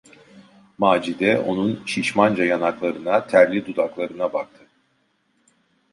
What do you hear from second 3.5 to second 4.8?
dudaklarına baktı.